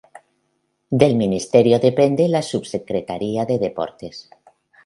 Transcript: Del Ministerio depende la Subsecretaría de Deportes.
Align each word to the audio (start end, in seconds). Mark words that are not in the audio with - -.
Del 0.89 1.15
Ministerio 1.15 1.77
depende 1.77 2.27
la 2.27 2.41
Subsecretaría 2.41 3.45
de 3.45 3.59
Deportes. 3.59 4.31